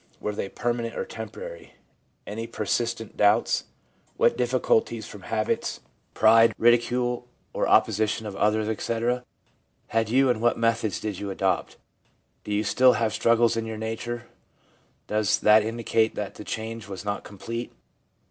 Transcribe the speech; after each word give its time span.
Were 0.19 0.33
they 0.33 0.49
permanent 0.49 0.95
or 0.97 1.05
temporary? 1.05 1.75
Any 2.25 2.47
persistent 2.47 3.15
doubts? 3.17 3.65
What 4.17 4.35
difficulties 4.35 5.05
from 5.05 5.21
habits, 5.21 5.79
pride, 6.15 6.55
24 6.55 6.55
THE 6.71 6.77
PSYCHOLOGY 6.81 6.95
OF 6.95 7.01
RELIGION 7.03 7.21
ridicule, 7.21 7.27
or 7.63 7.67
opposition 7.67 8.25
of 8.25 8.35
others, 8.35 8.67
etc., 8.67 9.23
had 9.89 10.09
you, 10.09 10.31
and 10.31 10.41
what 10.41 10.57
methods 10.57 10.99
did 10.99 11.19
you 11.19 11.29
adopt? 11.29 11.77
Do 12.43 12.51
you 12.51 12.63
still 12.63 12.93
have 12.93 13.13
struggles 13.13 13.55
in 13.55 13.67
your 13.67 13.77
nature? 13.77 14.25
Does 15.05 15.37
that 15.41 15.61
indicate 15.63 16.15
that 16.15 16.33
the 16.33 16.43
change 16.43 16.87
was 16.87 17.05
not 17.05 17.23
complete? 17.23 17.71